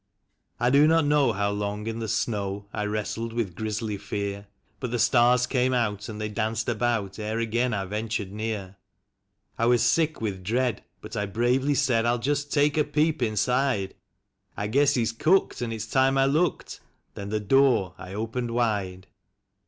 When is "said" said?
11.75-12.03